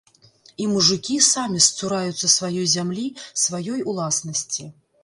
І 0.63 0.69
мужыкі 0.71 1.17
самі 1.27 1.59
сцураюцца 1.67 2.33
сваёй 2.37 2.65
зямлі, 2.77 3.07
сваёй 3.47 3.89
уласнасці. 3.95 4.73